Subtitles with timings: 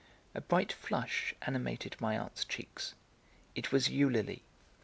[0.33, 2.95] A bright flush animated my aunt's cheeks;
[3.53, 4.41] it was Eulalie.